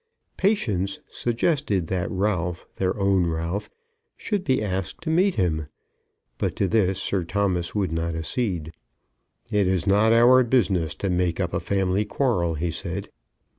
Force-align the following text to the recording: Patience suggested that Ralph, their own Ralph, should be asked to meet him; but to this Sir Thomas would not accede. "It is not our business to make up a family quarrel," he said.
Patience 0.35 0.97
suggested 1.11 1.85
that 1.85 2.09
Ralph, 2.09 2.65
their 2.77 2.99
own 2.99 3.27
Ralph, 3.27 3.69
should 4.17 4.43
be 4.43 4.59
asked 4.59 5.01
to 5.03 5.11
meet 5.11 5.35
him; 5.35 5.67
but 6.39 6.55
to 6.55 6.67
this 6.67 6.99
Sir 6.99 7.23
Thomas 7.23 7.75
would 7.75 7.91
not 7.91 8.15
accede. 8.15 8.73
"It 9.51 9.67
is 9.67 9.85
not 9.85 10.11
our 10.11 10.43
business 10.43 10.95
to 10.95 11.11
make 11.11 11.39
up 11.39 11.53
a 11.53 11.59
family 11.59 12.03
quarrel," 12.03 12.55
he 12.55 12.71
said. 12.71 13.09